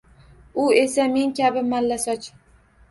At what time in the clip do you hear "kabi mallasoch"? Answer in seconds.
1.43-2.33